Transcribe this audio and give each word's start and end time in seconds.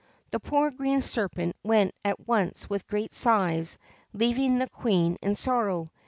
The 0.31 0.39
poor 0.39 0.71
Green 0.71 1.03
Serpent 1.03 1.55
went 1.61 1.93
at 2.03 2.27
once 2.27 2.67
with 2.67 2.87
great 2.87 3.13
sighs, 3.13 3.77
leaving 4.13 4.57
the 4.57 4.67
Queen 4.69 5.15
in 5.21 5.35
sorrow. 5.35 5.91